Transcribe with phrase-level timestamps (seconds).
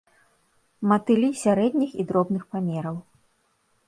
[0.91, 2.97] Матылі сярэдніх і дробных памераў.